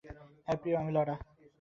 [0.47, 1.15] হ্যাঁ, প্রিয়, আমি লরা।